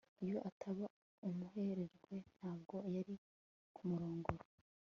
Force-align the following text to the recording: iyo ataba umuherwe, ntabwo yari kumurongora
iyo 0.25 0.37
ataba 0.49 0.85
umuherwe, 1.27 1.85
ntabwo 2.35 2.75
yari 2.95 3.15
kumurongora 3.75 4.45